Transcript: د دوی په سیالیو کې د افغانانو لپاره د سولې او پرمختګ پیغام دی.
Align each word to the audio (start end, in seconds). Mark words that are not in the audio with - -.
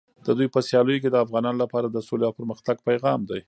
د 0.25 0.27
دوی 0.37 0.47
په 0.53 0.59
سیالیو 0.67 1.01
کې 1.03 1.09
د 1.11 1.17
افغانانو 1.25 1.61
لپاره 1.63 1.87
د 1.89 1.97
سولې 2.07 2.25
او 2.27 2.37
پرمختګ 2.39 2.75
پیغام 2.89 3.19
دی. 3.29 3.39